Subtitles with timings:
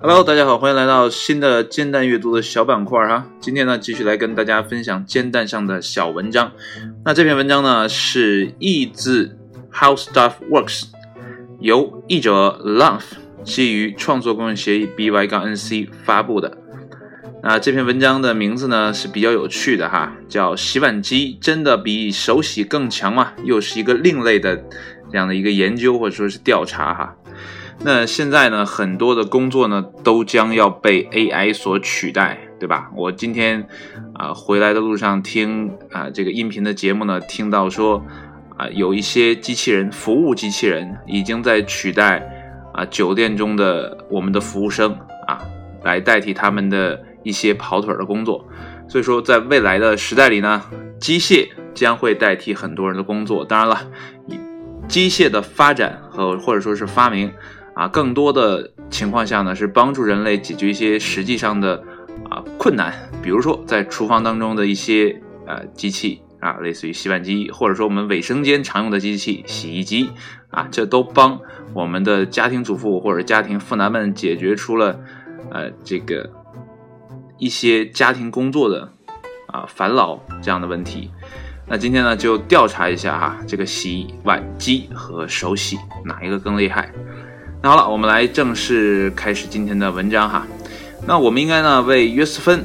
[0.00, 3.26] Hello，大家好，欢迎来到新的煎蛋阅读的小板块哈。
[3.40, 6.52] 今天呢，继续来跟大家分享煎蛋上的小文章。
[7.04, 9.36] 那这篇文章呢，是译自
[9.70, 10.84] How Stuff Works，
[11.60, 13.02] 由译者 Love
[13.42, 16.56] 基于创作公用协议 BY-NC 发布的。
[17.42, 24.64] 那这篇文章的名字呢是比较有趣的哈，叫“洗碗机真的比手洗更强吗？”又是一个另类的
[25.14, 27.14] 这样的一个研究或者说是调查哈。
[27.84, 32.90] 那现在呢，很多的工作呢都将要被 AI 所取代，对吧？
[32.96, 33.68] 我今天
[34.14, 38.04] 啊回来的路上听啊这个音频的节目呢，听到说
[38.56, 42.28] 啊有一些机器人服务机器人已经在取代
[42.72, 45.38] 啊酒店中的我们的服务生啊，
[45.84, 48.44] 来代替他们的一些跑腿的工作。
[48.88, 50.60] 所以说，在未来的时代里呢，
[50.98, 53.44] 机械将会代替很多人的工作。
[53.44, 53.80] 当然了，
[54.88, 57.32] 机械的发展和或者说是发明。
[57.74, 61.82] 啊，更多的情况下呢，是帮助人类解决一些实际上的
[62.30, 70.08] 啊困难，比如说在厨房当中的一些呃机器啊，类似于洗碗机，或者说我们卫生间常用的机器洗衣机
[70.50, 71.40] 啊，这都帮
[71.72, 75.00] 我们的家庭主妇或者家庭妇男们解决出了
[75.50, 76.30] 呃这个
[77.38, 78.92] 一些家庭工作的
[79.48, 81.10] 啊烦恼这样的问题。
[81.66, 86.90] 那今天呢，就调查一下哈，这个洗碗机和手洗哪一个更厉害？
[87.62, 90.46] 那好了，我们来正式开始今天的文章哈。
[91.06, 92.60] 那我们应该呢为约瑟芬·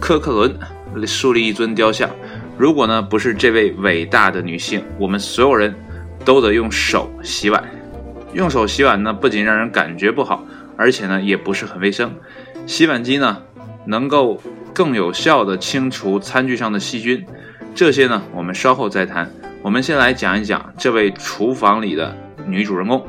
[0.00, 2.08] 科克伦树立一尊雕像。
[2.56, 5.74] 如果呢不是这位伟大的女性，我们所有人
[6.24, 7.62] 都得用手洗碗。
[8.32, 10.42] 用手洗碗呢，不仅让人感觉不好，
[10.76, 12.14] 而且呢也不是很卫生。
[12.66, 13.42] 洗碗机呢
[13.84, 17.26] 能够更有效地清除餐具上的细菌，
[17.78, 19.30] 这些呢我们稍后再谈。
[19.62, 22.12] 我们先来讲一讲这位厨房里的
[22.44, 23.06] 女主人公。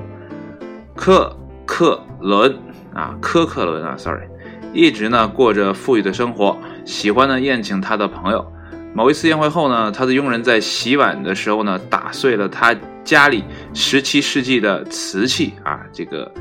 [0.95, 2.55] 科克伦
[2.93, 4.27] 啊，科克伦啊，sorry，
[4.71, 6.55] 一直呢过着富裕的生活，
[6.85, 8.45] 喜欢呢宴请他的朋友。
[8.93, 13.43] 某一次宴会后呢，他的佣人在洗碗的时候呢，打碎了他家里
[13.73, 15.79] 十七世纪的瓷器啊。
[15.91, 16.31] 这个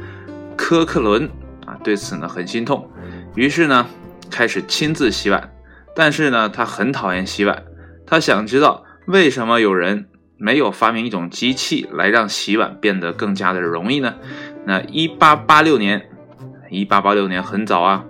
[0.55, 1.25] 科克伦
[1.65, 2.87] 啊，对此呢很心痛，
[3.35, 3.87] 于是呢
[4.31, 5.51] 开始亲自洗碗。
[5.95, 7.61] 但是呢，他很讨厌洗碗，
[8.09, 10.09] 他想知道为什么有人。
[10.41, 14.15] 没有发明一种机器来让洗碗变得更加的容易呢？
[14.65, 16.11] 那一八八六年，
[16.71, 18.05] 一八八六年很早啊，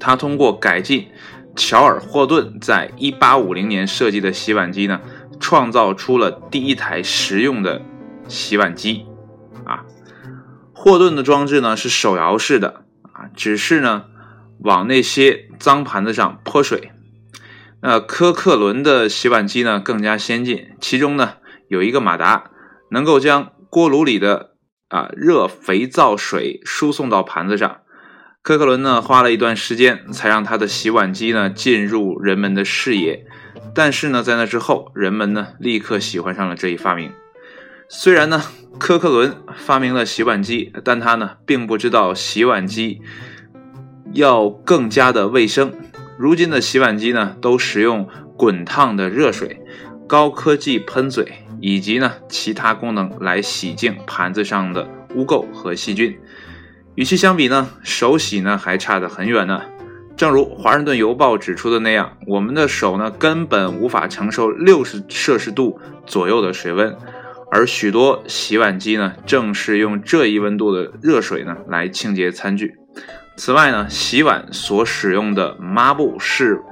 [0.00, 1.08] 他通过改进
[1.54, 5.02] 乔尔霍顿在一八五零年设计的洗碗机呢，
[5.38, 7.82] 创造出了第一台实用的
[8.26, 9.04] 洗碗机
[9.66, 9.84] 啊。
[10.72, 14.04] 霍顿的装置呢是手摇式的啊，只是呢
[14.60, 16.91] 往那些脏盘子上泼水。
[17.84, 21.34] 那科克伦的洗碗机呢更加先进，其中呢
[21.66, 22.44] 有一个马达，
[22.92, 24.52] 能够将锅炉里的
[24.88, 27.78] 啊热肥皂水输送到盘子上。
[28.40, 33.26] 科克伦呢花了一段时间才让他的洗碗机呢进入人们的视野，
[33.74, 37.12] 但是呢在那之后，人们呢立刻喜欢上了这一发明。
[37.88, 38.42] 虽然呢
[38.78, 43.02] 科克伦发明了洗碗机，但他呢并不知道洗碗机
[44.12, 45.72] 要更加的卫生。
[46.22, 49.60] 如今的洗碗机呢，都使用滚烫的热水、
[50.06, 51.26] 高科技喷嘴
[51.60, 56.16] 以及呢其他功能来洗净盘子上的污垢和细菌。
[56.94, 59.62] 与其相比呢，手洗呢还差得很远呢。
[60.16, 66.96] 正如《华盛顿邮报》指出的那样，我们的手呢根本无法承受六十摄氏度左右的水温，
[67.50, 72.76] 而许多洗碗机呢正是用这一温度的热水呢来清洁餐具。
[73.36, 76.62] 此外呢，洗碗所使用的抹布是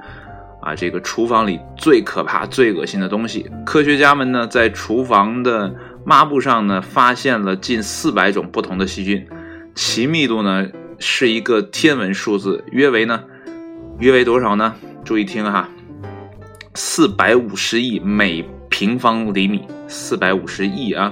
[0.61, 3.49] 啊，这个厨房里最可怕、最恶心的东西。
[3.65, 5.73] 科学家们呢，在厨房的
[6.05, 9.27] 抹布上呢，发现了近四百种不同的细菌，
[9.73, 10.67] 其密度呢
[10.99, 13.23] 是一个天文数字，约为呢，
[13.99, 14.75] 约为多少呢？
[15.03, 15.67] 注意听哈，
[16.75, 21.11] 四百五十亿每平方厘米，四百五十亿啊。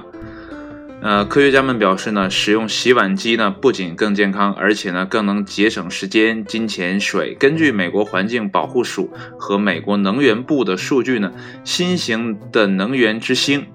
[1.02, 7.34] 呃，科学家们表示呢，使用洗碗机呢不仅更健康，而且呢更能节省时间、金钱、水。
[7.34, 11.32] 根据美国环境保护署和美国能源部的数据呢，
[11.64, 13.66] 新型的能源之星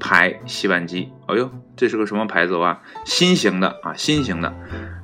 [0.00, 2.80] 牌洗碗机，哎呦，这是个什么牌子哇？
[3.04, 4.52] 新型的啊，新型的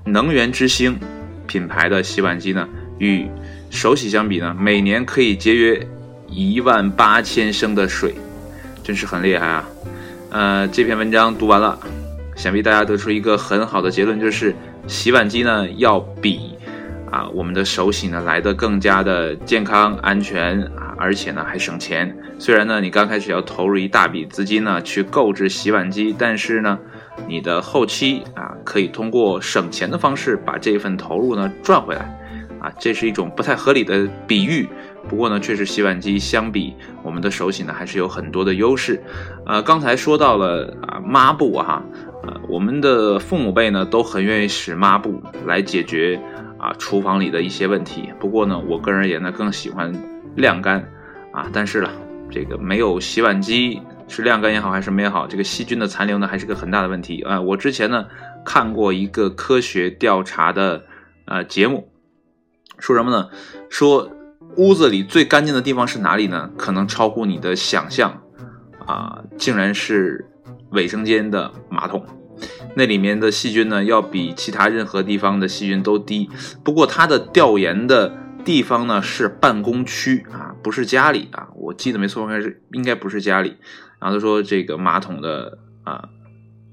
[0.04, 0.98] 能源之星
[1.46, 3.30] 品牌的洗碗机呢，与
[3.70, 5.86] 手洗相比呢，每年可以节约
[6.26, 8.16] 一万八千升的水，
[8.82, 9.68] 真是很厉害啊！
[10.30, 11.78] 呃，这篇文章读完了，
[12.36, 14.54] 想必大家得出一个很好的结论，就是
[14.86, 16.54] 洗碗机呢要比
[17.10, 22.14] 啊我们的手洗呢来的更加的健康安全啊，而且呢还省钱。
[22.38, 26.78] 虽然呢，你刚开始要投入一大笔资金呢去购置洗碗机，但是呢，
[27.26, 32.14] 你的后期啊可以通过省钱的方式把这份投入呢赚回来。
[32.60, 34.68] 啊，这是一种不太合理的比喻。
[35.08, 39.02] 不过呢，确实洗碗机相比我们的手洗呢，还是有很多的优势。
[39.46, 41.82] 呃，刚才说到了啊，抹布哈，
[42.24, 46.20] 呃，我们的父母辈呢都很愿意使抹布来解决
[46.58, 48.12] 啊厨房里的一些问题。
[48.18, 49.90] 不过呢，我个人而言呢，更喜欢
[50.36, 50.86] 晾干
[51.32, 51.48] 啊。
[51.52, 51.88] 但是呢，
[52.30, 57.40] 这个没有洗碗机，是晾干也好还是没也好，这个细菌的残留呢，还是个很大的问题啊。
[57.40, 58.04] 我之前呢
[58.44, 60.84] 看过一个科学调查的
[61.24, 61.88] 呃节目，
[62.78, 63.30] 说什么呢？
[63.70, 64.10] 说。
[64.56, 66.50] 屋子里最干净的地方是哪里呢？
[66.56, 68.22] 可能超乎你的想象，
[68.86, 70.28] 啊，竟然是
[70.70, 72.04] 卫生间的马桶，
[72.74, 76.28] 那里面的细菌呢，要比其他任何地方的细菌都低。
[76.64, 78.12] 不过他的调研的
[78.44, 83.56] 地方呢是办公区啊，不是家里啊，我记得没错，应该是应该不是家里。
[84.00, 86.08] 然后他说这个马桶的啊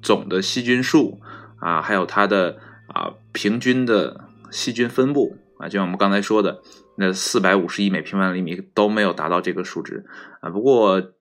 [0.01, 1.21] 总的细菌数
[1.57, 2.57] 啊，还有它的
[2.87, 6.61] 啊平均的细菌分布啊，就像我们刚才说的。
[6.97, 10.05] 那四百五十亿每平方厘米都没有达到这个数值
[10.41, 11.11] 啊，不过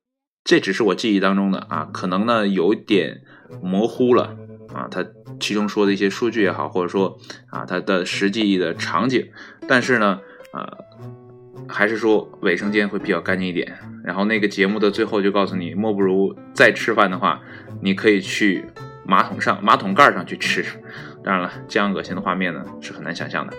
[0.44, 3.22] 这只是我记忆当中的啊，可能呢有点
[3.62, 4.36] 模糊了
[4.72, 5.04] 啊，它
[5.40, 7.18] 其中说的一些数据也好，或者说
[7.50, 9.30] 啊它的实际的场景，
[9.66, 10.20] 但是呢
[10.52, 10.78] 啊
[11.68, 13.76] 还是说卫生间会比较干净一点。
[14.04, 17.40] 然后那个节目的最后就告诉你，莫不如再吃饭的话，
[17.80, 18.66] 你可以去
[19.06, 20.62] 马桶上、马桶盖上去吃。
[21.24, 23.54] 当然了，这样恶心的画面呢是很难想象的。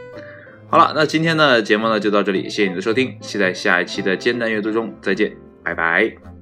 [0.68, 5.32] 好了，那今天的节目呢就到这里，谢谢你的收听，期待下一期的艰难阅读中再见，
[5.64, 6.35] 拜拜。